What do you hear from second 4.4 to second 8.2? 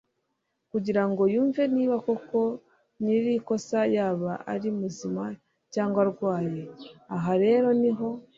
ari muzima cyangwa arwaye. aha rero niho